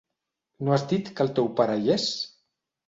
No 0.67 0.73
has 0.77 0.87
dit 0.93 1.13
que 1.19 1.25
el 1.27 1.31
teu 1.41 1.53
pare 1.61 1.79
hi 1.85 1.95
és? 1.99 2.11